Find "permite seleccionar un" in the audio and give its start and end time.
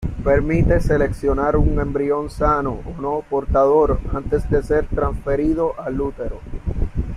0.23-1.79